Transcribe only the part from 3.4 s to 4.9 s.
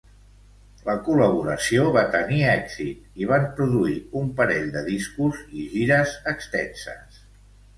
produir un parell de